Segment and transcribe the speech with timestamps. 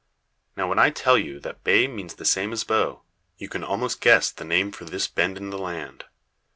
[0.57, 3.03] Now, when I tell yon that bay means the same as bow,
[3.37, 6.05] you can almost guess the name for this bend in the land.